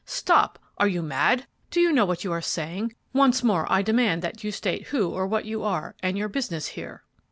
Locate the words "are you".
0.79-1.03